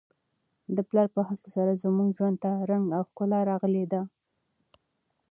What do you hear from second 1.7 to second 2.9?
زموږ ژوند ته رنګ